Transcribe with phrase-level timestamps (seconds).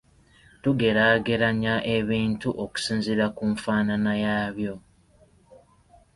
[0.61, 4.73] Tugeraageranya ebintu okusinziira ku nfaanana yaabyo.